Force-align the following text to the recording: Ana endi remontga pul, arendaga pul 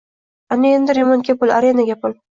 Ana 0.55 0.71
endi 0.77 0.97
remontga 1.01 1.37
pul, 1.43 1.57
arendaga 1.59 2.03
pul 2.05 2.21